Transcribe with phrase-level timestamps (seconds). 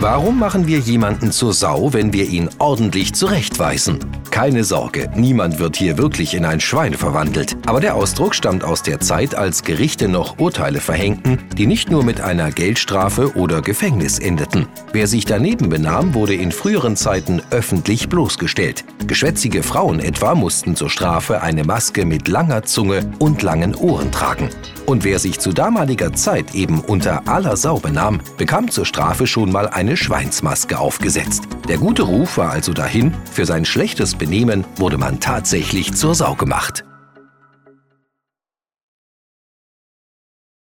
[0.00, 3.98] Warum machen wir jemanden zur Sau, wenn wir ihn ordentlich zurechtweisen?
[4.30, 7.56] Keine Sorge, niemand wird hier wirklich in ein Schwein verwandelt.
[7.66, 12.04] Aber der Ausdruck stammt aus der Zeit, als Gerichte noch Urteile verhängten, die nicht nur
[12.04, 14.68] mit einer Geldstrafe oder Gefängnis endeten.
[14.92, 18.84] Wer sich daneben benahm, wurde in früheren Zeiten öffentlich bloßgestellt.
[19.08, 24.48] Geschwätzige Frauen etwa mussten zur Strafe eine Maske mit langer Zunge und langen Ohren tragen.
[24.88, 29.52] Und wer sich zu damaliger Zeit eben unter aller Sau benahm, bekam zur Strafe schon
[29.52, 31.42] mal eine Schweinsmaske aufgesetzt.
[31.68, 36.36] Der gute Ruf war also dahin, für sein schlechtes Benehmen wurde man tatsächlich zur Sau
[36.36, 36.86] gemacht.